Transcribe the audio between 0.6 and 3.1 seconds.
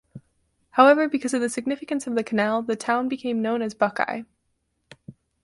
However, because of the significance of the canal, the town